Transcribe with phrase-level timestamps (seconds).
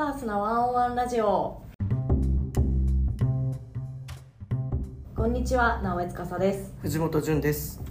[0.00, 1.60] サースなワンオンワンラジオ。
[5.14, 6.72] こんにちは直江司です。
[6.80, 7.82] 藤本潤です。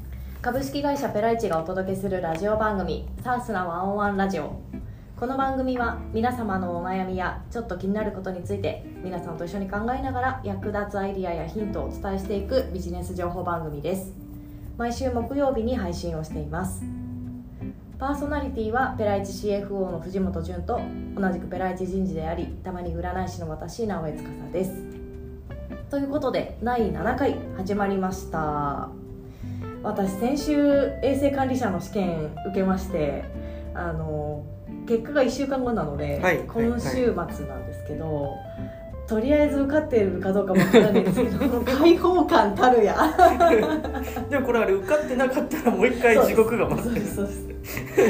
[0.41, 4.59] 株式会社ペライチがお届けするラジオ番組サースなワンオンワンラジオ。
[5.19, 14.13] この番組は皆様のお悩みやちょっと気になることについて皆さんと一緒に考えながら役立つアイディアやヒントをお伝えしていくビジネス情報番組です。
[14.79, 16.81] 毎週木曜日に配信をしています
[17.99, 20.79] パーソナリティはペライチ CFO の藤本潤と
[21.17, 24.71] 同じくペライチ人事でありたまに占い師の私直江司です。
[25.89, 28.87] ということで第7回始まりました。
[29.83, 33.25] 私先週衛生管理者の試験受けまして
[33.73, 34.45] あの
[34.87, 36.39] 結果が1週間後なので、はい。
[36.47, 38.33] 今週末なんですけど、
[39.09, 42.95] とりあえず受かってるかどうかもわからないんですけど開放感たるや。
[44.29, 47.49] でもこれあれ受かってなかったらもう一回地獄が待ってるそうです。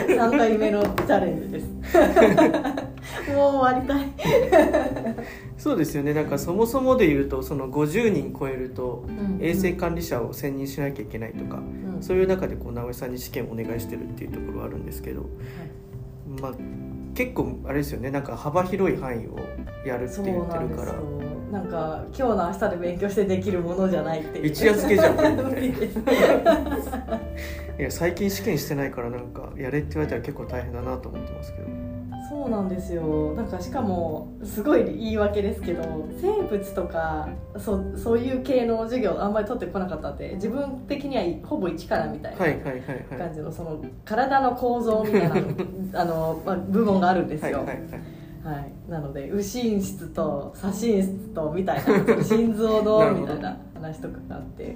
[0.09, 1.67] 3回目のチャレンジです。
[3.34, 4.13] もう終わりたい、
[5.57, 6.13] そうですよね。
[6.13, 9.43] なんかそもそもで言うとその50人超えるとうん。
[9.43, 11.62] 衛生管理者を選任しなきゃいけないとか、
[11.95, 12.04] うん。
[12.04, 15.26] そういう中でこう直江さんに試験をお願いしてるっていうところはあるんですけど、
[16.41, 16.51] まあ
[17.20, 18.12] 結構あれですよね。
[18.12, 19.37] なんか幅広い範囲を
[19.85, 20.93] やるって言ってるから。
[21.51, 24.45] なんか今日の明日で勉強してできるものじゃないっていう。
[24.48, 25.15] 一夜漬けじゃん。
[27.77, 31.67] いや最近試験してないからなんかやれって言われたら結構大変だなと思ってますけど
[32.30, 33.34] そうなんですよ。
[33.35, 37.27] なんかしかもすごい言い訳ですけど生物とか
[37.58, 45.41] そそういう系の授業あんまり取ってこなかったんで自分的にはほぼ一からみたいな感じのその体の構造みたいなの
[45.94, 47.88] あの、まあ、部門があるんですよ、はいはいはい
[48.44, 54.76] はい、なので右心室と左心室とみたいな心臓のみたいな話とかがあって、はい、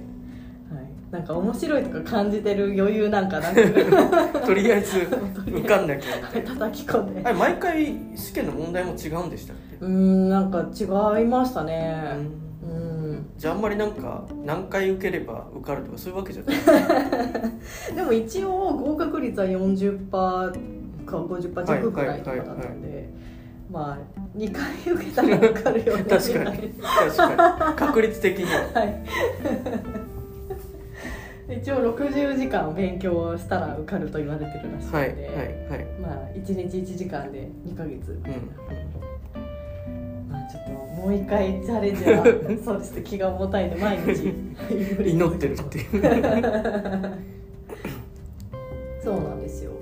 [1.10, 3.62] なんか面白いとか感じてる余裕なんかなく。
[4.46, 5.00] とりあえず
[5.46, 6.50] 受かんなきゃみたいな。
[6.54, 7.32] 叩き込んで。
[7.32, 9.84] 毎回試験の問題も違うんでしたっけ？
[9.84, 11.94] うーんなんか違いましたね。
[12.62, 13.26] うん。
[13.38, 16.56] じゃああんまりなんか何回受ければ受かるとかそういうわけじゃない。
[17.94, 20.50] でも一応合格率は40%か
[21.06, 23.08] 50%弱くらいとかだったんで
[23.70, 24.62] まあ2回
[24.94, 26.04] 受けたら分かるように。
[26.04, 26.74] 確かに。
[26.80, 27.76] 確かに。
[27.76, 28.44] 確率的に。
[28.46, 29.00] ははい
[31.48, 35.16] 一応60時間勉強したら受かると言われてるらしいので、はいはい
[35.68, 35.84] はい。
[36.00, 38.38] まあ1日1時間で2ヶ月みたいな、
[40.30, 42.24] まあちょっともう一回チャレンジは
[42.64, 44.32] そうですね気が重たいんで毎日。
[45.04, 45.86] 祈ってるっていう。
[49.04, 49.72] そうなんですよ。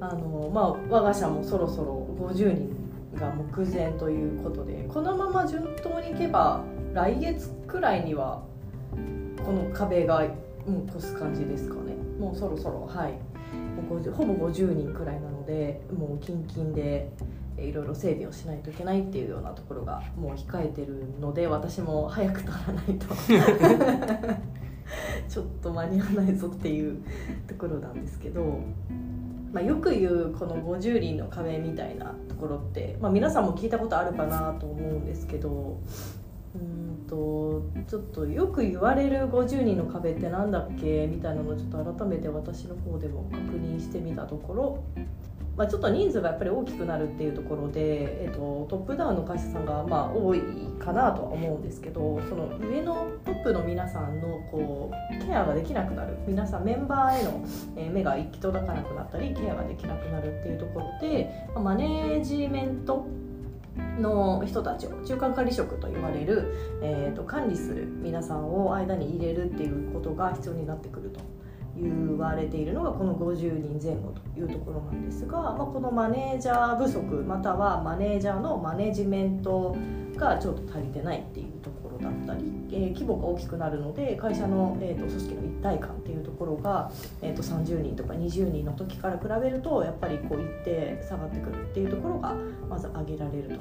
[0.00, 2.76] あのまあ我が社もそろそろ50人
[3.14, 6.60] が目前ということでこのまま順当にいけば
[6.92, 8.42] 来月くらいには
[9.44, 10.22] この壁が
[10.66, 11.94] もう越す感じですかね。
[12.18, 13.12] もうそろそろはい。
[13.76, 17.10] もう50ほぼ50人くらいなのでもう近々で
[17.58, 23.06] いろいろ整備をしないといけないっていうようなところがもう控えてるので私も早く取らないと。
[25.28, 27.02] ちょっと間に合わないぞっていう
[27.48, 28.60] ところなんですけど、
[29.52, 35.80] まあ、よく言うこの50人の壁みたいなところって、まあ、皆さんも聞いたことあるかなと思うんですけど
[36.60, 44.84] うんとちょっとよく言われる50人の壁ってなんだっけみたいなのをちょっと改めて私の方でも確認してみたところ、
[45.56, 50.42] まあ、ちょっと人数がやっぱり大きくなるっていうところで、えっと、トップダウンの会社さんがまあ多い
[50.78, 56.16] かなとは思うんですけどその上のトップの皆さんのこうケアができなくなる。
[56.26, 57.44] 皆さんメンバーへの
[57.92, 63.06] 目が行き届かなくなったりケアができなくなるっていうところでまあマネージメント
[64.00, 71.20] の人たちを中間管理職と言われる、えー、と管理する皆さんを間に入れるっていうことが必要になってくると。
[71.78, 79.76] 言われているのがこの50人前後というところなんですが、まあ、このマネージャー不足またはマネージャーのマネジメント
[80.16, 92.34] がちょっと足りてないっていうところだったり、えー規模が大きくなるので会社の、えー、と組織の一体感っていうところが、えー、と30人とか20人の時から比べるとやっぱりこう一定下がってくるっていうところが
[92.68, 93.58] まず挙げられる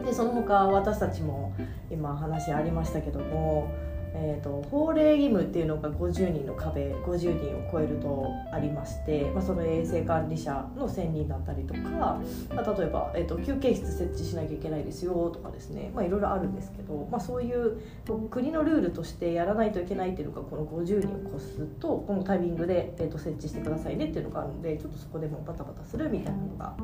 [0.00, 0.04] と。
[0.04, 1.54] でその他私たちも
[1.90, 3.70] 今話ありましたけども、
[4.14, 12.20] えー、と法令義務っていうのが50人の壁50人を超えるとありまして、まあ、その衛生管理者の1000人だったりとか、ま
[12.56, 26.74] あ、例えば、えー、と休憩室設置しなきゃいけないですよとかですね、まあ、いろいろあるんですけど、まあ、そういうこう国のルールとしてやらないといけないっていうのがこの50人を超すとこのタイミングで、えー、と設置してくださいねっていうのがあるのでちょっとそこでもバタバタするみたいなのが、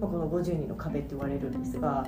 [0.00, 2.06] まあ、この50人の壁って言われるんですが。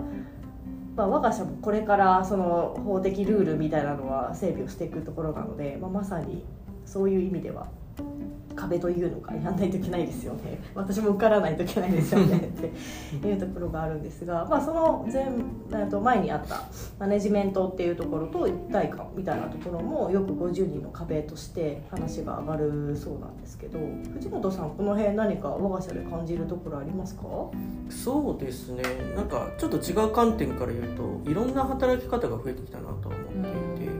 [0.98, 6.44] まあ、我が社もこれからその法的ルールみたいなのは整備をしていくところなので、まあ、まさに
[6.84, 7.68] そういう意味では。
[8.58, 10.58] 壁というのかやんないといけないですよね。
[10.74, 12.36] 私も受からないといけないですよね。
[13.16, 15.06] っていうところがあるんですが、まあ、その
[15.70, 16.62] 前と前にあった
[16.98, 23.78] マネジメントっていうところと一体感みたいなところもよく50人の壁として話が上がるそうなんですけど
[24.14, 27.22] 藤本さんこの辺何か我が社で感じるところありますか？
[27.88, 28.82] そうですね。
[29.16, 30.84] なんかちょっと違う観点から言う
[31.24, 33.20] といろんな働き方が増えてきたなと思っ
[33.76, 33.98] ていて。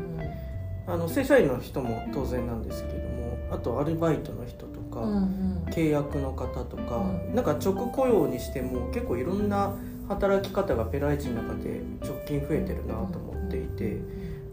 [0.90, 3.07] あの正社員の人も当然なんですけども
[3.50, 6.96] あとアルバイトの人とか、うんうん、契約の方とか、
[7.28, 9.74] うん、なんか直雇用にしても結構いろんな
[10.08, 13.98] 働き方がペライチの中で直近増えてるなと思っていて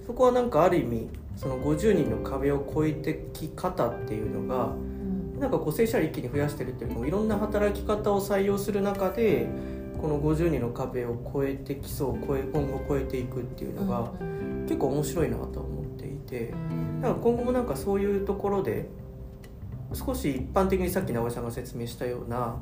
[0.05, 4.73] そこはなんかある意味その50人の壁を超えてき方っていうのが、
[5.37, 9.47] なんかこう正社員一気に増やしてるっていうのもいろんな働き方を採用する中で
[10.05, 14.11] この50人の壁を超えてきそう超え今後超えていくっていうのが
[14.67, 16.53] 結構面白いなと思っていて
[17.01, 18.87] だから今後もなんかそういうところで
[19.93, 22.61] 少し一般的にさっき直江さんが説明したような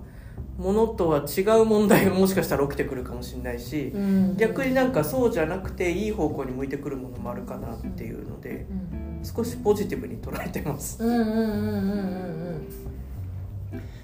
[0.57, 11.04] ものとは違う問題がもしかしたら起きてくるかもしれないし、うん、逆になんかそうじゃなくていい方向に向いてくるものもあるかなっていうので、うん、少しポジティブに捉えてます。
[11.04, 12.83] うんうんうんうんうん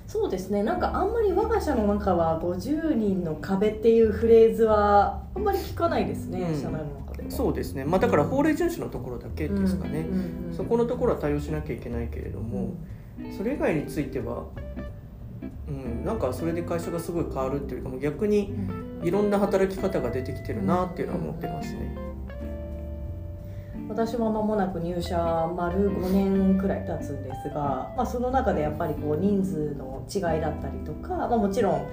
[0.09, 0.63] そうですね。
[0.63, 10.07] なんかあんまり我が社の中は50人の壁っていうフレーズはあんまり聞かないですね、うん、社内の中でそうですね、まあ、だから法令遵守のところだけですかね、
[10.51, 12.73] そこのところは対応しなきゃいけないけれども、
[13.37, 14.45] それ以外については
[15.67, 18.55] うん、なんかそれで会社がすごい変わるっていうかも逆に
[19.03, 22.08] いろんな働き方が出てきてるなっていうのは思ってますね。
[23.89, 25.17] 私も間もなく入社
[25.57, 31.87] 丸5年くらい経つんですが、まあ、その中でやっぱりこう人数の違いだったりとか、まあ、もちろん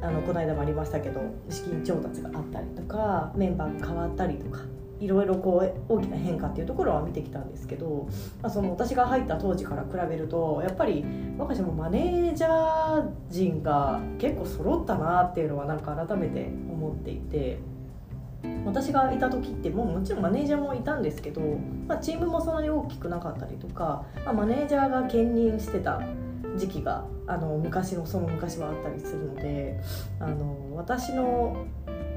[0.00, 1.20] あのこの間もありましたけど
[1.50, 4.62] 資金調達があったりとかメンバーが変わったりとか
[4.98, 8.08] いろいろこう大きな変化っていうところは見てきたんですけど、
[8.40, 11.04] まあ、その私が入った当時から比べるとやっぱり
[11.36, 17.58] 我が社もマネージャー陣が結構揃ったなっていうのはなんか改めて思っていて。
[18.64, 21.40] 私がいた時ってもうもちろんマネージャーもいたんですけど、
[21.86, 26.00] まあ、チームもそんなに大きくなかったりとか、まあ、マネージャーが兼任してた
[26.56, 29.80] 時期があの昔のその昔はあったりするので
[30.20, 31.66] あの私の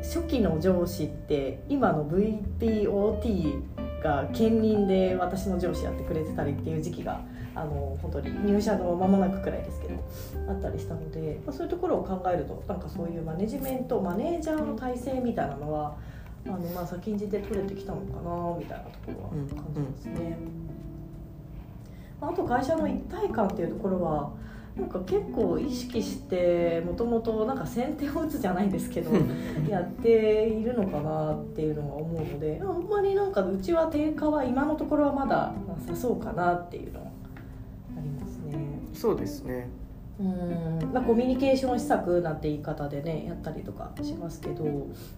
[0.02, 3.64] 初期の上司って今の VPOT
[4.04, 7.22] が兼任で私の上司やってくれてたりっていう時期が
[7.56, 10.04] あの本当に入社の間もなくくらいですけど
[10.50, 15.96] あったりしたので、まあ、そういうところを考えるとなんかそういうマネジメントマネージャーの体制みたいなのは
[16.48, 19.64] あのまあ先んじて取れてきたのかなみたいなところは感じま
[19.98, 20.38] すね。
[22.22, 24.32] あと会社の一体感っていうところは
[24.76, 29.12] なんか結構意識してもともとなんか先手を打つじゃないですけど
[29.70, 38.80] やっているのかなっていうのは思うのであんまりなんかうちは低下は今のところはまだなさそうかなっていうのはありますね。
[38.94, 39.70] そうですね
[40.18, 44.64] うんまあ、コミュニケーション施策なんて言い方でねやったりとかしますけど、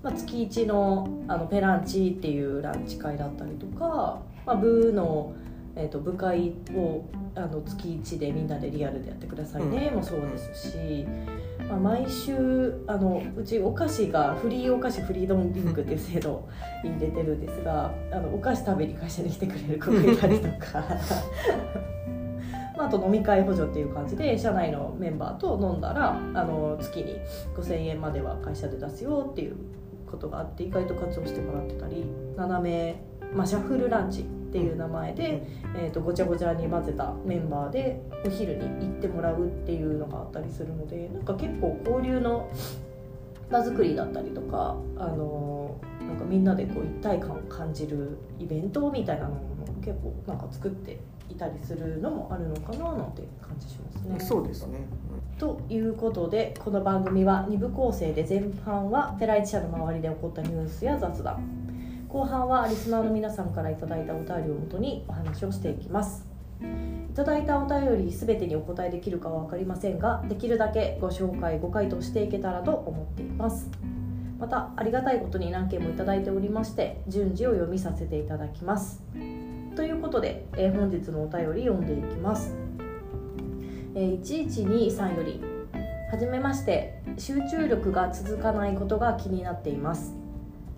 [0.02, 5.36] まあ、月1のあのペランチっていうランチ会だったりとか、まあ、部の
[5.80, 7.06] えーと、部会を
[7.36, 11.06] あの月1でみんなでリアルでやってくださいね、うん、もそうですし、
[11.70, 16.50] まあ、毎週あのうちお菓子がフリーお菓子フリードンリンクっていう制度を
[16.84, 20.84] 入れてるんですがあのお菓子食べに会社に来てくれる子がいたりとか。
[22.78, 27.16] まあ、あと飲み会補助っていう感じで社内のメンバーと飲んだらあの月に
[27.56, 29.56] 5,000円までは会社で出すよっていう
[30.10, 32.06] ことがあって意外と活用してもらってたり
[32.38, 33.02] 斜め、
[33.34, 35.44] まあ、シャッフルランチっていう名前で、
[35.76, 42.50] えーと、ごちゃごちゃに混ぜたメンバーでお昼に行ってもらうっていうのがあったりするのでなんか結構交流の
[43.52, 54.20] 場作りだったりとか、あのー、なんかみんなでこう一体感を感じるイベントみたいなのも結構なんか作っていたりするのもあるのかななんて感じしますね。
[54.20, 54.80] そうですね。
[55.38, 61.44] ということでこの番組は2部構成で前半はペライチ社の周りで起こったニュースや雑談。
[62.10, 66.26] 後半はリスナーの皆さんから頂いたお便りをもとにお話をしていきます。
[66.62, 73.70] いただいたお便り全てにお答えできるかは分かりませんができるだけご紹介ご回答していけたらと思っています。
[74.40, 79.02] またありがたいことに何件も頂いておりまして順次を読みさせていただきます
[79.78, 82.56] ということで、えー、本日のお便り読んでいきます、
[83.94, 85.40] えー、1123より
[86.12, 90.16] はじめまして集中力が続かないことが気になっています。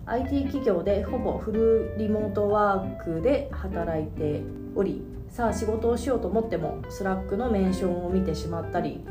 [0.04, 4.42] IT 企業でほぼフルリモートワークで働いて
[4.74, 9.04] おりさあ仕事をしようと思ってもスラックのメンションを見てしまったり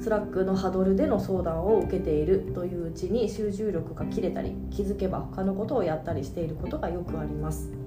[0.00, 7.85] スラックのハドルでの相談を受けているといううちに集中力が切れたり気づけば他のことをやったりしていることがよくあります。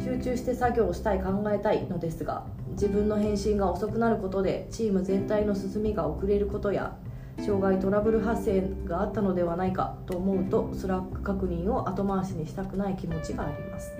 [0.00, 6.96] 集中して作業をしたい考えたいのですが自分の返信が遅くなることでチーム全体の進みが遅れることや
[7.44, 13.92] 障害トラブル発生があったのではないかと思うとスラック確認を後回しにしたくない気持ちがあります。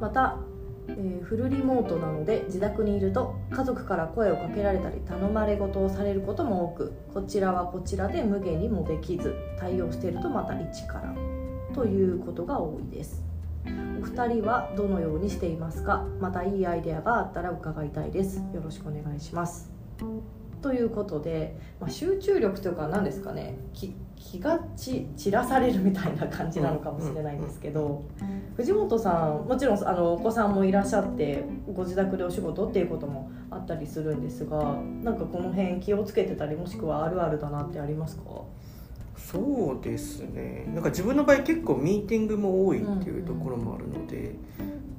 [0.00, 0.38] また、
[0.88, 11.14] えーフルリモートなので自宅にいると家族から声をかけられたり頼まれ事をされることも多くこちらはこちらで無下にもできず対応しているとまた一から
[11.74, 13.27] ということが多いです。
[14.00, 16.06] お二人はどのようにしていますか？
[16.20, 18.38] またいいアイデアがあったら伺いたいです。
[18.54, 19.70] よろしくお願いします。
[20.60, 23.58] ということで、まあ、集中力というか何ですかね？
[23.74, 28.04] 気気がち散らされるみたいな感じなのかもしれないんですけど
[28.56, 38.22] 藤本さんもちろんあのお子さんもいらっしゃってご自宅でお仕事っていうこともあったりするんですがなんかこの辺気をつけてたりもしくはあるあるだなってありますか？
[39.18, 40.64] そうですね。
[40.72, 44.36] なんか自分の場合結構ミーティングも多いっていうところもあるので、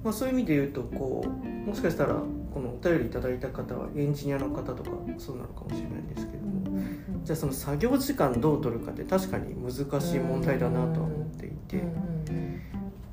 [0.04, 2.16] まあ、そういう意味で言うとこうもしかしたら
[2.54, 6.80] このお便りいただいた方はエンジニアの方とかそうなのかもしれないんですけども、
[7.24, 11.84] じゃあその作業時間どう取るかって確かに難しい問題だなとは思っていて、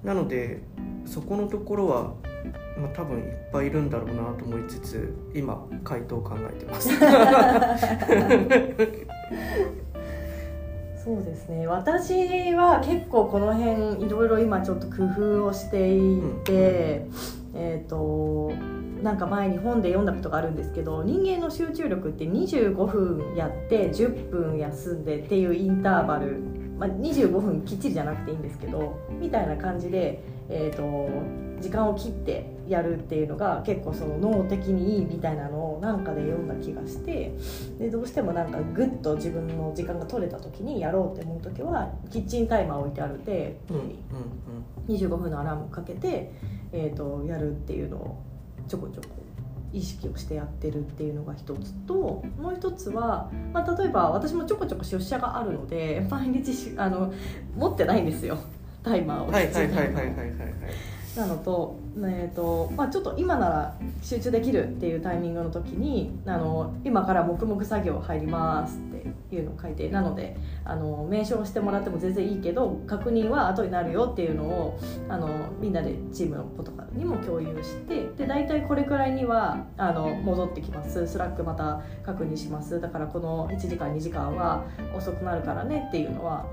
[0.02, 0.62] なので
[1.04, 2.14] そこのところは、
[2.78, 6.90] まあ、多分いっぱいいるんだろうなと思いつつ今回答を考えてます。
[11.06, 11.68] そうですね。
[11.68, 17.06] 私は結構この辺いろいろ今ちょっと工夫をしていて、
[17.54, 18.50] えっ、と
[19.04, 26.40] なんか前に本で読んだことがあるんですけど人間の集中力って25分やって10分休んでっていうインターバル、
[26.76, 37.32] まあ、25分きっちりじゃなくていいんですけどみたいな感じで、えー、と時間を切ってやるっていうのが結構その脳的にいいみたいなのをなんかで読んだ気がして
[37.78, 43.92] でどうしてもなんかグッと自分の時間が取れた時にやろうって思う時はキッチンタイマー置いてあるでうんうん
[44.88, 46.32] 25分のアラームかけて、
[46.72, 48.22] えー、とやるっていうのを
[48.68, 49.08] ちょこちょこ
[49.72, 57.12] 意識をしてやってるっていうのが一つともう一つは、まあ、例えば私もちょこちょこ出社があるので毎日しあの
[57.56, 58.38] 持ってないんですよ。
[58.82, 59.26] タイマーを。
[59.26, 60.06] うんはいはいはいはいはいはい。
[60.06, 68.80] はいなのと,、えーとまあ、ちょっと今なら集中できるっていうタイミングの時にあの今から黙々作業入りますっ
[69.30, 75.28] ていうのを書いてなのであのメンションしてもらっても全然いいけど確認は後になるよっていうのをあの
[75.60, 81.06] みんなでチームの子とかにも共有してで大体これくらいにはあの戻ってきます。
[81.06, 82.80] スラックまた確認します。
[82.80, 84.64] だからこの1時間2時間は
[84.96, 86.46] 遅くなるからねっていうのは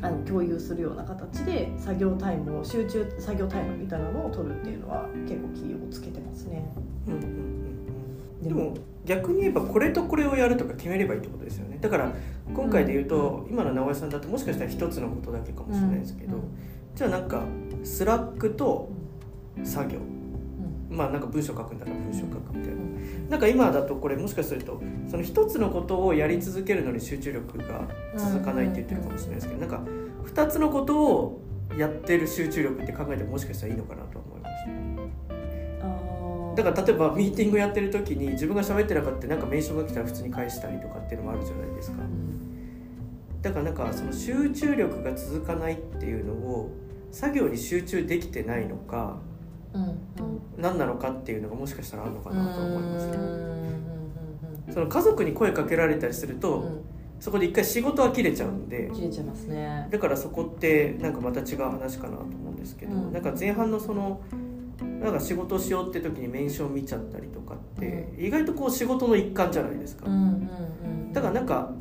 [0.00, 6.70] あの共有するような形で作業タイムを集中作業タイムみたいなのを取るっていうのは結構気をつけてますね。
[7.06, 7.28] うんうんうん
[8.42, 8.48] うん。
[8.48, 8.74] でも
[9.04, 11.78] 逆に言えばこれとこれをやるとか決めればいいってことですよね。
[11.80, 12.12] だから
[12.54, 16.42] 今回で言うと、今の直江さんだともしかしたら一つのことだけかもしれないですけど、うん。
[16.94, 17.42] じゃあなんか
[17.82, 18.90] スラックと
[19.64, 19.98] 作業。
[19.98, 20.17] うん
[20.90, 22.82] まあなんか文章書くんだら文章書くみたいな。
[22.82, 22.88] うん
[23.28, 29.82] なんか今だとこれもしかするとその一つのことをやり続けるのに集中力が続かないって言ってるかもしれないですけどなんか
[30.24, 31.42] 二つのことを
[31.76, 34.68] やってる集中力って考えてももしかしたらいいのかなと思いました。
[36.62, 41.98] だから例えばミーティングやってる時に自分が喋ってなかったなんか名称が来たら普通に返したりとかっていうのもあるじゃないですか。
[41.98, 43.42] うん。
[43.42, 46.70] だからなんかその集中力が続かないっていうのを
[47.12, 49.20] 作業に集中できてないのか
[50.56, 53.16] 何なのかっていうのがもしかしたらあるのかなと思いますね。
[53.16, 53.58] うんうんうん
[54.72, 56.80] その家族に声かけられたりすると、うん。
[57.20, 59.88] そこで一回仕事は切れちゃうんでうん切れちゃいますね。
[59.90, 63.12] だからそこってなんかまた違う話かなと思うんですけど、うん。
[63.12, 64.20] なんか前半のその
[65.00, 71.72] なんか仕事をしようって時にメンション見ちゃったりとかって、意外とこう仕事の一環じゃないですか、うんうんうんだからなんか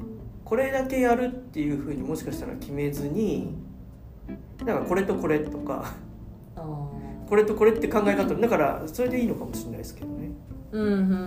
[0.45, 3.53] これだけやるっていうふうにもしかしたら決めずに
[4.63, 5.93] なんかこれとこれとか
[7.27, 8.35] これとこれって考え方。
[8.35, 10.31] だからそれでいいのかもしれないですけどね。
[10.71, 11.17] うんうんうんうんうん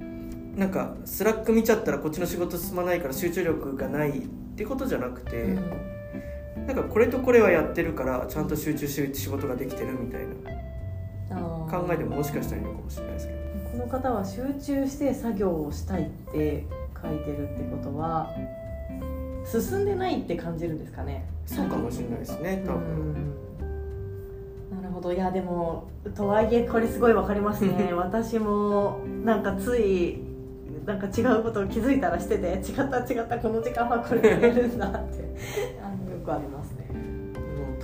[0.00, 4.22] うんなんかスラック見ちゃったらこっちの仕事進まないから集中力がないっ
[4.56, 6.66] てことじゃなくて、うん。
[6.66, 10.60] なんかこれとこれはやってるからちゃんと集中して仕事ができてるみたいな。
[11.70, 13.40] 考えでももしかしたらいいのかもしれないですけど。
[13.70, 16.66] この方は集中して作業をしたいって
[17.00, 18.28] 書いてるってことは
[19.46, 21.24] 進んでないって感じるんですかね。
[21.46, 23.34] そうかもしれないですね多分、
[25.00, 25.12] ほど。
[25.12, 27.92] いやでもとはいえこれすごいわかりますね。
[27.96, 30.22] 私もなんかつい
[30.86, 35.36] なんか違うことを気づいたらしてて違った違ったこの時間はこれやれるんだって。
[35.82, 36.88] あ のよくありますね。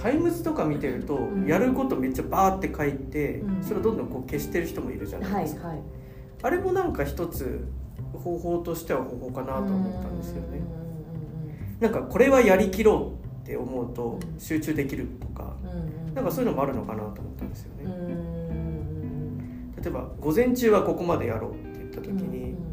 [0.00, 1.46] タイムズとか見てると、ん。
[1.46, 3.62] やることめっちゃバーって書いて、うん。
[3.62, 5.84] それをどんどんこう消してる人もいるじゃないですか、はいはい。
[6.42, 7.66] あれもなんか一つ
[8.12, 10.60] 方法としては方法かなと思ったんですよね。
[11.80, 17.84] なんかこれはやりきろうって思うと集中できるとか、うんうん、なんかそういうのもあるのかなと思ったんですよね。
[17.84, 18.16] うん
[19.80, 22.66] 例えば午前中はここまでやろうって言った時に、うん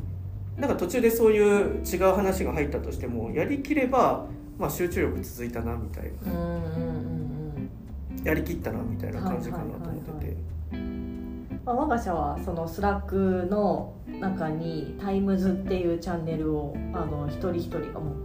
[0.56, 4.28] なんか途中でそういう違う話が入ったとしてもやりきれば、
[4.60, 6.32] まあ、集中力続いたなみたいな。
[6.32, 7.04] うんうんうん
[8.24, 10.38] やりきったなみたいな感じかなと思ってて。
[11.66, 18.16] まあ、我が社はそのスラックの中にタイムズっていうチャンネルをあの一人一人が持っ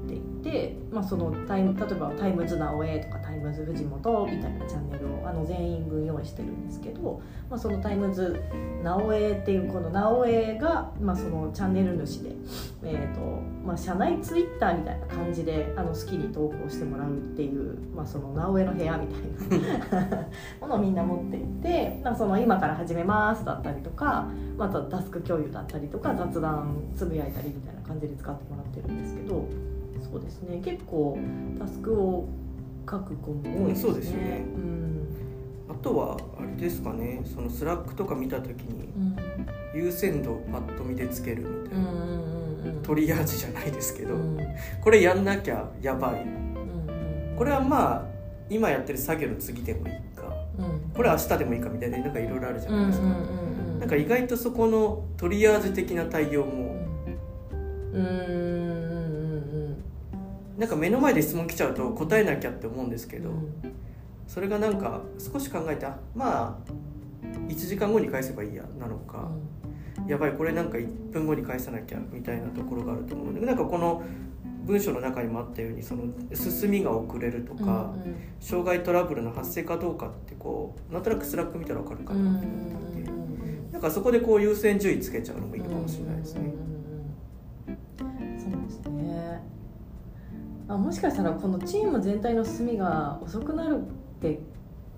[0.50, 8.40] て、まあ、そのタイ例えば「タイムズ直江」とか「タイムズ藤本」みたいなチャンネルをあの全員分用意してるんですけど、まあ、その「タイムズ
[8.82, 12.30] 直江」っていうこの直江が、まあ、そのチャンネル主で、
[12.84, 13.20] えーと
[13.64, 20.26] まあ、社内ツイッターみたいな感じであの好きに投稿してもらうっていう、まあ、その直江の部屋みたいな
[20.60, 24.26] ものをみんな持っていて、まあ、その今から始めますだったりとか
[24.56, 29.44] またタスク共有だったりとか雑談つぶやいたりみたいな感じで使ってもらってるんですけど
[30.10, 30.60] そうですね。
[30.64, 31.18] 結構
[31.58, 32.28] タスクを
[32.90, 33.88] 書く子も多いですね。
[33.88, 34.44] うんそうですね。
[34.56, 35.06] うん。
[35.70, 37.20] あとはあれですかね。
[37.24, 39.16] そのスラックとか見た時にうん。
[39.74, 41.92] 優先度をパッと見でつけるみたいな、
[42.82, 44.38] トリアージじゃないですけど、うん。
[44.82, 46.22] これやんなきゃやばい。
[46.22, 46.38] うん
[47.36, 48.04] これはまあ
[48.50, 50.34] 今やってる作業の次でもいいか。
[50.58, 50.90] うん。
[50.92, 53.06] これは明日でもいいかみたいななんかいろいろあるじゃないですか、
[53.78, 56.74] なんか意外とそこのトリアージ的な対応も
[57.92, 58.67] うん
[60.58, 63.52] なんか目の前で質問来ちゃうと答えなきゃって思うんですけど、うん。
[64.26, 66.72] それがなんか少し考えてあまあ
[67.48, 69.30] 1時間後に返せばいいやなのか、
[70.06, 74.02] やばいこれなんか1分後に返さなきゃみたいなところがあると思うのでなんかこの
[74.64, 76.02] 文章の中にもあったようにその
[76.34, 77.94] 進みが遅れるとか、
[78.40, 86.52] 障害トラブルの発生かどうかってこうなんとなくスラック見たら分かるかうんうんなと思って、なんかそこでこう優先順位つけちゃうのもいいかもしれないですね。
[86.62, 86.67] うん
[90.68, 93.80] あもしかしたらこのチーム全体の進みが遅くなるっ
[94.20, 94.38] て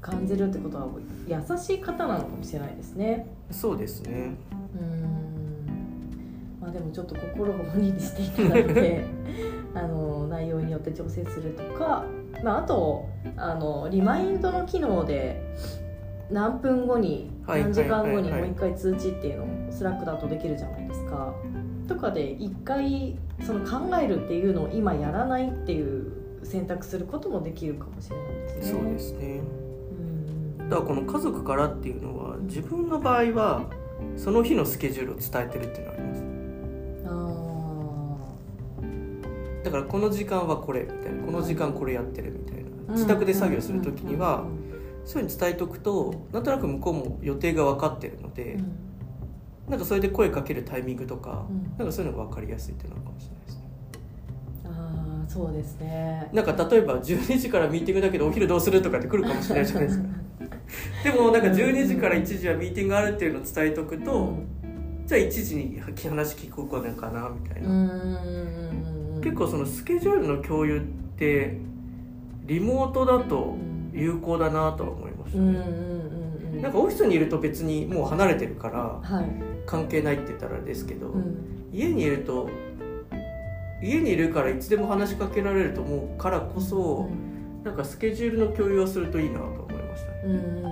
[0.00, 0.88] 感じるってことは
[1.28, 3.26] 優しい方なのかもしれないですね。
[3.50, 4.34] そうですね。
[4.74, 6.58] うん。
[6.60, 9.04] まあでもちょっと心を鬼にしていただいて
[9.74, 12.04] あの内容によって調整するとか、
[12.42, 15.40] まあ、あとあのリマインドの機能で
[16.30, 18.22] 何分後にはい何時間後にはい。
[18.22, 21.34] はいはいもう一回通知っていうのをスラックだとできるじゃないですか。
[21.90, 26.12] とかで一回その考えるっていうのを今やらないっていう
[26.44, 28.80] 選択することもできるかもしれないですね。
[28.80, 29.40] そうですね。
[29.98, 30.68] うん。
[30.68, 33.64] だからこの家族からっていうのは自分の場合は
[34.16, 36.24] その日のスケジュールを伝えてるっていうのがあります。
[39.62, 44.44] あだからこの時間はこれみたいなこの時間これやってるみたいーな自宅で作業する時には
[45.04, 48.89] そういうふうに伝えておくとなんとなく向こうも予定が分かってるので、うん
[49.70, 51.62] なんかそれで声かけるタイミングとか、うん。
[51.78, 53.62] なんかそういうのが分かりやすいっていうのかもしれないですね。
[54.64, 56.28] あーそうですね。
[56.32, 60.08] なんか例えば12時からミーティングだけどお昼どうするとかって来るかもしれないじゃないですか。
[61.04, 64.34] でもなんか12時から1時はミーティングあるっていうのを伝えとくと、
[65.06, 70.80] じゃあ1時に話聞こうかなみたいな、うん結構そのスケジュールの共有っ
[71.16, 71.58] て
[72.46, 73.54] リモートだと
[73.92, 76.19] 有効だなとは思いましたうんうんね、うんうん
[76.62, 79.26] なんかオフィスにいると別にもう離れてるからはい、
[79.66, 81.68] 関係ないって言ったらですけど、うん。
[81.72, 82.48] 家にいると
[83.82, 87.08] 家にいるからいつでも話しかけられると思うからこそ、
[87.64, 90.20] なんかスケジュールの共有をするといいなと思いましたね。
[90.24, 90.66] うんうんうんう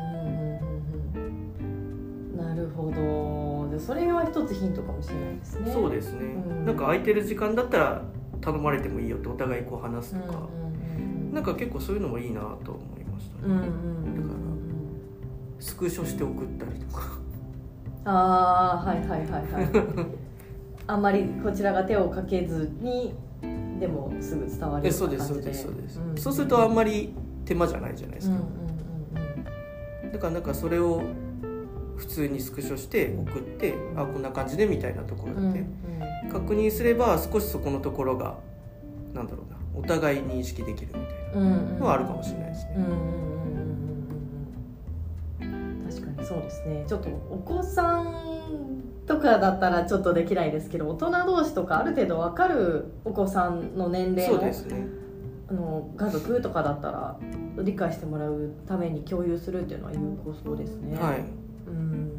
[1.19, 1.53] ん
[2.33, 3.71] うんなるほど。
[3.71, 5.73] でそれは一つヒントかもしれないですね。
[5.73, 6.67] そうですね、うん。
[6.67, 8.03] なんか空いてる時間だったら
[8.41, 13.63] 頼まれてもいいよってお互いこう話すとか、うんなんか結構そういうのもいいなと思いましたね、うんうんうん。
[13.63, 14.38] うん
[15.61, 17.19] スクショして送ったりとか。
[18.05, 20.07] ああはいはいはいはい。
[20.87, 23.15] あんまりこちらが手をかけずに
[23.79, 26.17] でもすぐ伝わるよえそうですそううな感じでですそうです、ん。
[26.17, 27.13] そうするとあんまり
[27.45, 28.69] 手間じゃないじゃないですか、うんうんうん
[30.13, 31.03] だからなんかそれを
[31.97, 35.65] 普通にスクショして送ってあこんな感じでみたいなところうんうんで
[36.33, 38.39] 確認すれば少しそこのところが
[39.15, 43.58] なんだろうなお互い認識できるみたいなのはあるかもしれないですね、うんうんうん
[46.29, 46.85] そうですね。
[46.87, 54.53] ちょっとお子さんとかだったらちょっとできないですけど大人同士とかある程度分かるお子さんの年齢のね。
[55.51, 57.19] あの家族とかだったら
[57.63, 60.99] 理解してもらうために共有するっていうのは有効そうですね。
[61.01, 61.25] はい。
[61.67, 62.13] うん。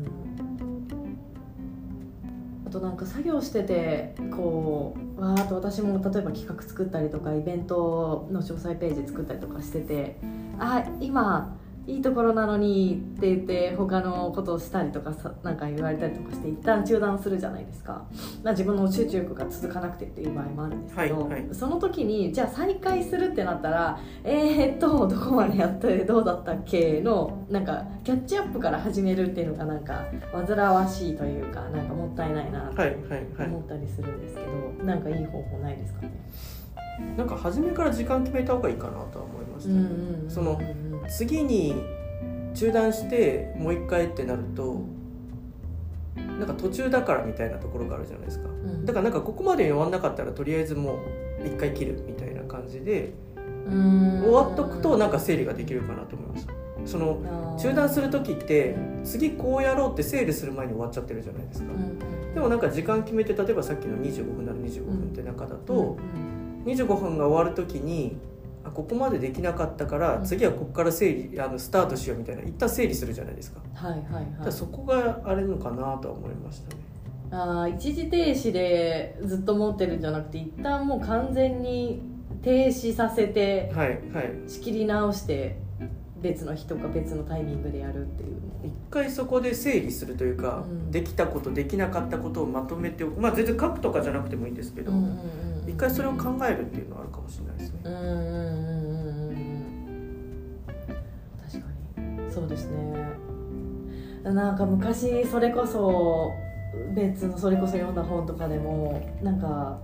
[2.65, 10.17] あとなんか作業しててこうわーっと私も例えば企画作ったりとかイベントの詳細ページ作ったりとかしてて
[10.60, 11.56] あ今
[11.89, 18.06] いいところなのにって言って他のことをしたりとかさなんか言われたりとかして一旦中断するじゃないですか、
[18.43, 21.47] まあ、自分の集中力が続かなくてっていう場合もあるんですけど、はいはい。
[21.52, 33.47] その時にじゃあ再開するってなったらえー、っとどこまでやってどうだったっけのなんかキャッチアップから始めるっていうのがなんか煩わしいというかなんかもったいないなとはいはいはい。
[33.47, 36.12] 思ったりするんですけど、なんかいい方法ないですかね？
[37.17, 39.89] なんか初めから時間決めた方がいいかなとは思いましたね、
[40.29, 40.59] その
[41.09, 41.75] 次に
[42.53, 44.81] 中断してもう一回ってなると
[46.15, 48.47] なんか途中だからみたいなところがあるじゃないですか。
[48.47, 48.85] うん。
[48.85, 50.99] だからなんかここまでに終わんなかったらとりあえずも
[51.43, 53.13] う一回切るみたいな感じで
[53.67, 56.47] 終終わっとくとなんか整理ができるかなと思います。
[56.85, 61.67] その中断する時って次こうやろうって整理する前に終わっちゃってるじゃないですか。
[62.33, 65.97] でもなんか時間決めて例えばさっきの25分なら25分って中だと
[66.75, 68.17] 25分が終わる時に
[68.63, 70.25] あここまでできなかったからうん。
[70.25, 73.62] 次はここから整理あのスタートしようみたいな一旦整理するじゃないですか。
[73.73, 74.25] はいはいはい。
[74.45, 76.82] らそこがあれのかなとは思いましたね。
[77.32, 82.01] あー一時停止でずっと持ってるんじゃなくて一旦もう完全に
[82.41, 84.34] 停止させてはいはい。
[84.47, 85.58] 仕切り直して
[86.21, 88.32] 別の日とか別のタイミングでやるっていう。
[88.34, 90.91] の一回そこで整理するというか、うん。
[90.91, 93.21] できたことできなかったことをまとめておく。
[93.21, 94.91] まあ全然書くとかじゃなくてもいいんですけど、
[95.67, 97.80] 一回それを考えるっていうのはあるかもしれないですね。
[97.84, 100.60] うんうんうんうんうん。
[101.52, 101.67] 確か
[102.02, 102.32] に。
[102.32, 103.00] そうですね。
[104.24, 106.32] なんか昔それこそ
[106.95, 109.80] 別のそれこそ読んだ本とかでもなんか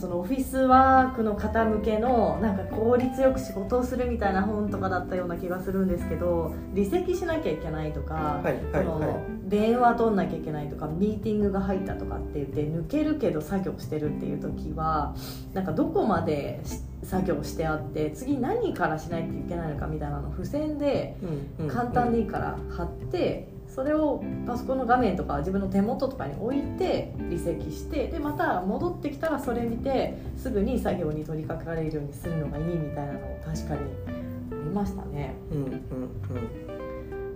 [0.00, 15.14] そのオフィスワークの方向けのなんか効率よく仕事をするみたいな本とかだったような気がするんですけど離席しなきゃいけないとか、はいはいそのはい電話取んなきゃいけないとかミーティングが入ったとかって言って抜けるけど作業してるっていう時は
[15.54, 21.16] なんかどこまでし作業してあって次何からしないといけないのかみたいなのを付箋で
[21.58, 33.80] うんうん簡単でいいから貼ってそれをパソコンの画面とか自分の手元とかに置いて離席してでまた戻ってきたらそれ見てすぐに作業に取り掛かれるようにするのがいいみたいなのを確かに
[34.50, 35.34] ありましたね。
[35.50, 36.78] うんうんうん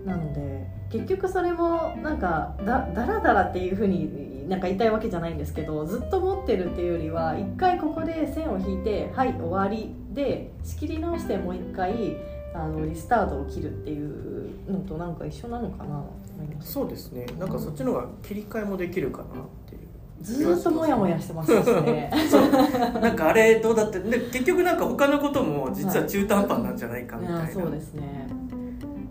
[0.05, 12.16] なので結局それもなんかだだらだらっていうふうになんか言いたいわけじゃないんですけどずっと持ってるっていうよりは一回ここで線を引いてはい終わりで仕切り直してもう一回
[12.55, 15.85] あのリスタートを切るっていうのとなんか一緒なのかな？
[15.85, 15.92] と
[16.38, 17.27] 思いますそうですね。
[17.38, 19.29] なんかそっちの方が切り替えもできるかなっ
[19.66, 19.81] ていう。
[20.20, 22.09] ずーっとモヤモヤしてますしね
[23.03, 28.29] なんかあれどうだってで結局なんか他のことも実は中途半端なんじゃないかみたいな、あそうですね、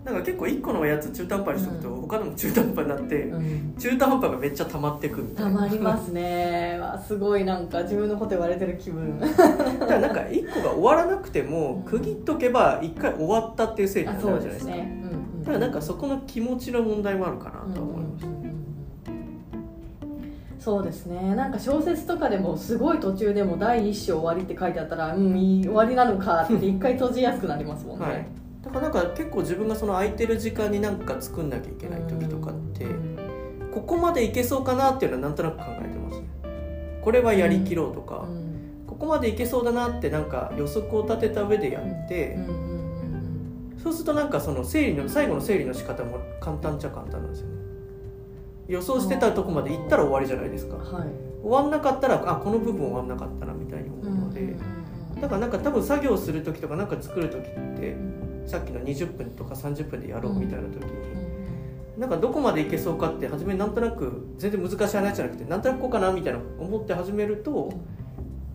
[0.04, 5.52] なんか結構一個のやつ中途半端にしとくと、他でも中途半端になって、うん、中途半端がめっちゃ溜まってくみたいな。
[5.52, 6.78] たまりますね。
[6.82, 9.20] わすごいなんか自分のこと言われてる気分。
[9.20, 9.44] だか
[9.86, 11.90] らなんか一個が終わらなくてもうん。
[11.90, 14.80] 区切っとけば一回終わったっていう整理あになるじゃないですすかうん、
[15.42, 18.30] だからなんかそこの気持ちの問題もあるかなとは思いました、
[20.60, 21.34] そうですね。
[21.34, 28.26] なんか小説とかでもすごい途中でも第一章終わりって書いてあったらうん終わりなのかって一回閉じやすくなりますもんね、はい。
[28.62, 33.70] だからなんか結構自分がその空いてる時間になんか作んなきゃいけない時とかってうん。
[33.74, 36.26] ここまでいけそうかなっていうのはなんとなく考えてますね。
[37.02, 38.84] これはやりきろうとか、うん。
[38.86, 42.52] ここまでいけそうだなってなんか予測を立てた上でやってう
[43.82, 47.54] そうするとなんかその整理の最後の整理の仕方も簡単っちゃ簡単なんですよね。
[48.68, 50.76] 予想してたとこまで行ったら終わりじゃないですか。
[50.76, 51.08] うんはい。
[51.42, 54.54] 終わんなかったらあこの部分終わんなかったなみたいに思うので、
[55.20, 57.44] だからなんか多分作業する時とかなんか作る時っ
[57.76, 57.96] て
[58.46, 67.72] さっきの20分とか30分でやろうみたいな時に、なんかどこまでいけそうかって初めなんとなく全然難しい話じゃなくてなんとなくこうかなみたいな思って始めると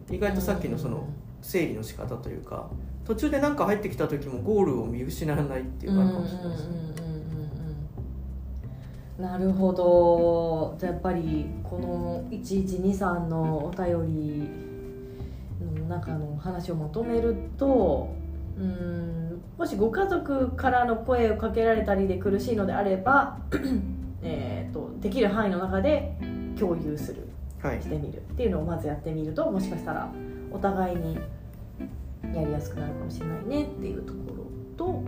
[0.09, 1.07] 意外とさっきのその
[1.41, 2.69] 整理の仕方というか
[3.07, 6.77] 途中で何か入ってきた時もゴールを見失わないっていうのがあるかもしれないですね。
[9.17, 14.49] なるほどじゃあやっぱりこの1123のお便り
[15.79, 18.13] の中の話をまとめると
[18.59, 23.39] うんもしご家族からの声をかけられたりで苦しいのであれば
[24.21, 26.13] えーとできる範囲の中で
[26.59, 27.29] 共有する
[27.61, 30.11] はいしてみるっていうのをまずやってみるともしかしたら
[30.51, 31.17] お互いに
[32.35, 34.45] やりやすくなるかもしれないねっていうところ
[34.77, 35.03] と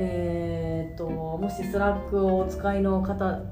[0.00, 3.42] えー、ともしスラックをお使いの方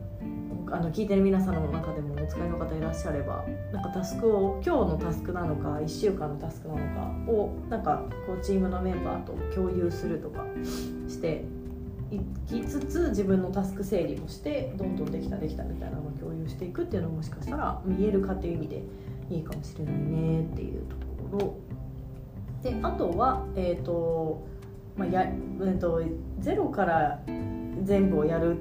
[0.69, 10.45] あの聞いてる皆さんの中でもお使いの方いらっしゃればなんかタスクを今日のタスクなのか1週間のタスクなのかをなんかこうチームのメンバーと共有するとか
[11.09, 11.45] して
[12.11, 18.83] いきつつ自分のタスク整理もしてどんどんできたできたみたいなのを共有していくっていうのももしかしたら見えるかっていう意味で
[19.31, 20.97] いいかもしれないねっていうと
[21.39, 21.66] ころ。
[22.67, 24.45] であとはえっ、と
[24.97, 26.03] まあやえっと、
[26.41, 27.21] 0から
[27.85, 28.57] 全部をやる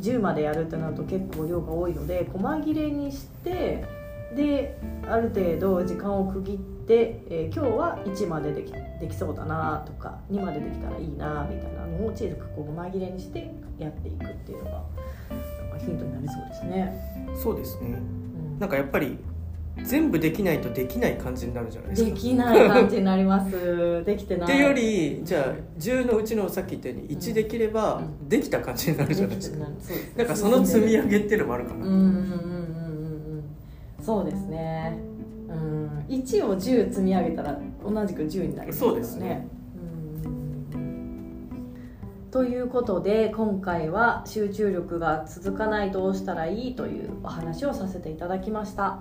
[0.00, 3.84] 10までやるってなると結構量が多いので細切れにして
[4.36, 4.78] で
[5.08, 14.84] ある程度時間を区切って、えー今日は1までできできそうだなとか2までできたらいいなみたいなのを小さくこう細切れにしてやっていくっていうのが
[15.78, 17.36] ヒントになりそうですね。
[17.42, 19.18] そうですねうんなんかやっぱり
[19.84, 22.10] 全部できないとできない感じになるじゃないですか。
[22.10, 24.02] できない感じになります。
[24.04, 24.44] できてない。
[24.44, 28.28] っていうよりじゃあ10のうちのさっき言ったように1できればうん。
[28.28, 29.66] できた感じになるじゃないですか。
[30.16, 32.20] なんかその積み上げっていうのもあるかな、うんうんうんうんうんう
[33.40, 33.44] ん。
[34.00, 34.98] そうですね。
[35.48, 39.46] うん、1を10積み上げたら同じく10になりますからそうですね。
[40.74, 40.88] うん。
[42.30, 49.00] ということで今回は集中力が続かないどうしたらいいというお話をさせていただきました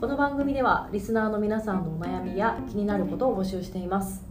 [0.00, 4.24] この番組ではリスナーの皆さんのお悩みや気になることを募集しています。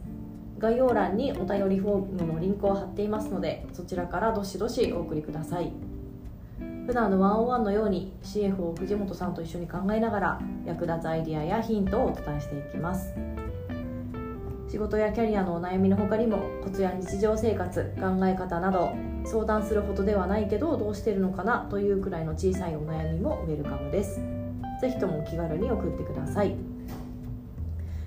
[0.57, 5.73] 概要欄にお便りフォームのリンクを貼っていますのでそちらからどしどしお送りください。
[6.85, 13.13] 普段のワンオンワンのように CF を藤本さんと一緒に考えながら役立つアイディアやヒントをお伝えしていきます。
[14.69, 18.93] 仕事やキャリアのお悩みの他にもコツや日常生活考え方など
[19.25, 24.36] 相談するほどではないけどどうしてるのかなというくらいの小さいお悩みもウェルカムです。
[24.81, 26.55] ぜひともお気軽に送ってください。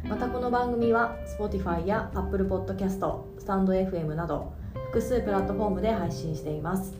[0.08, 4.52] またこの番組は Spotify や Apple Podcast、スタンド FM など
[4.86, 6.94] 複数プラットフォームで配信しています。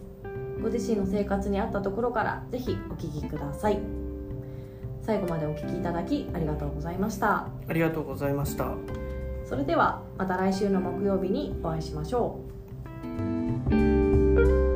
[0.62, 3.80] ご自身の生活に合ったところからぜひお聞きください。
[5.02, 7.48] 最後までお聞きいただきありがとうございました。
[7.68, 8.74] ありがとうございました。
[9.44, 12.38] それではまた来週の木曜日にお会いしましょ
[13.70, 14.69] う